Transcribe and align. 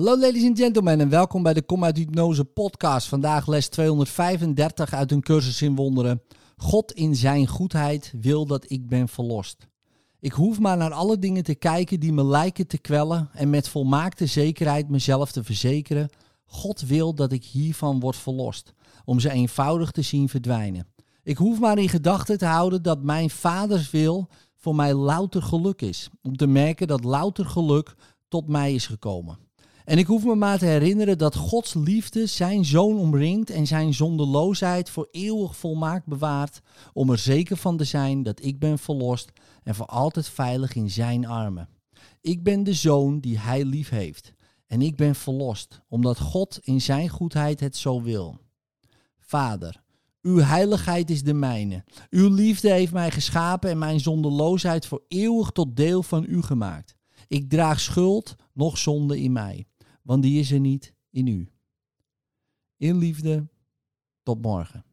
Hallo 0.00 0.18
ladies 0.18 0.44
and 0.44 0.58
gentlemen 0.58 1.00
en 1.00 1.08
welkom 1.08 1.42
bij 1.42 1.54
de 1.54 1.62
Kom 1.62 1.84
uit 1.84 1.96
Hypnose 1.96 2.44
podcast. 2.44 3.08
Vandaag 3.08 3.46
les 3.46 3.68
235 3.68 4.92
uit 4.92 5.12
een 5.12 5.20
cursus 5.20 5.62
in 5.62 5.74
wonderen. 5.74 6.22
God 6.56 6.92
in 6.92 7.16
zijn 7.16 7.46
goedheid 7.46 8.12
wil 8.20 8.46
dat 8.46 8.70
ik 8.70 8.88
ben 8.88 9.08
verlost. 9.08 9.68
Ik 10.20 10.32
hoef 10.32 10.58
maar 10.58 10.76
naar 10.76 10.92
alle 10.92 11.18
dingen 11.18 11.42
te 11.42 11.54
kijken 11.54 12.00
die 12.00 12.12
me 12.12 12.24
lijken 12.24 12.66
te 12.66 12.78
kwellen 12.78 13.28
en 13.32 13.50
met 13.50 13.68
volmaakte 13.68 14.26
zekerheid 14.26 14.88
mezelf 14.88 15.32
te 15.32 15.44
verzekeren. 15.44 16.08
God 16.44 16.80
wil 16.80 17.14
dat 17.14 17.32
ik 17.32 17.44
hiervan 17.44 18.00
word 18.00 18.16
verlost, 18.16 18.72
om 19.04 19.20
ze 19.20 19.30
eenvoudig 19.30 19.90
te 19.90 20.02
zien 20.02 20.28
verdwijnen. 20.28 20.86
Ik 21.22 21.36
hoef 21.36 21.58
maar 21.58 21.78
in 21.78 21.88
gedachten 21.88 22.38
te 22.38 22.46
houden 22.46 22.82
dat 22.82 23.02
mijn 23.02 23.30
vaders 23.30 23.90
wil 23.90 24.28
voor 24.56 24.74
mij 24.74 24.94
louter 24.94 25.42
geluk 25.42 25.82
is. 25.82 26.08
Om 26.22 26.36
te 26.36 26.46
merken 26.46 26.86
dat 26.86 27.04
louter 27.04 27.46
geluk 27.46 27.94
tot 28.28 28.48
mij 28.48 28.74
is 28.74 28.86
gekomen. 28.86 29.48
En 29.84 29.98
ik 29.98 30.06
hoef 30.06 30.24
me 30.24 30.34
maar 30.34 30.58
te 30.58 30.66
herinneren 30.66 31.18
dat 31.18 31.36
Gods 31.36 31.74
liefde 31.74 32.26
zijn 32.26 32.64
zoon 32.64 32.98
omringt 32.98 33.50
en 33.50 33.66
zijn 33.66 33.94
zondeloosheid 33.94 34.90
voor 34.90 35.08
eeuwig 35.10 35.56
volmaakt 35.56 36.06
bewaart, 36.06 36.60
om 36.92 37.10
er 37.10 37.18
zeker 37.18 37.56
van 37.56 37.76
te 37.76 37.84
zijn 37.84 38.22
dat 38.22 38.44
ik 38.44 38.58
ben 38.58 38.78
verlost 38.78 39.32
en 39.62 39.74
voor 39.74 39.86
altijd 39.86 40.28
veilig 40.28 40.74
in 40.74 40.90
zijn 40.90 41.26
armen. 41.26 41.68
Ik 42.20 42.42
ben 42.42 42.64
de 42.64 42.74
zoon 42.74 43.20
die 43.20 43.38
hij 43.38 43.64
lief 43.64 43.88
heeft 43.88 44.32
en 44.66 44.82
ik 44.82 44.96
ben 44.96 45.14
verlost, 45.14 45.80
omdat 45.88 46.18
God 46.18 46.58
in 46.62 46.80
zijn 46.80 47.08
goedheid 47.08 47.60
het 47.60 47.76
zo 47.76 48.02
wil. 48.02 48.38
Vader, 49.18 49.82
uw 50.22 50.38
heiligheid 50.38 51.10
is 51.10 51.22
de 51.22 51.34
mijne. 51.34 51.84
Uw 52.10 52.28
liefde 52.28 52.70
heeft 52.70 52.92
mij 52.92 53.10
geschapen 53.10 53.70
en 53.70 53.78
mijn 53.78 54.00
zondeloosheid 54.00 54.86
voor 54.86 55.02
eeuwig 55.08 55.50
tot 55.50 55.76
deel 55.76 56.02
van 56.02 56.24
u 56.28 56.42
gemaakt. 56.42 56.94
Ik 57.28 57.48
draag 57.48 57.80
schuld, 57.80 58.34
nog 58.52 58.78
zonde 58.78 59.20
in 59.20 59.32
mij, 59.32 59.66
want 60.10 60.22
die 60.22 60.38
is 60.38 60.50
er 60.50 60.60
niet 60.60 60.94
in 61.10 61.26
u. 61.26 61.48
In 62.76 62.96
liefde, 62.96 63.48
tot 64.22 64.42
morgen. 64.42 64.84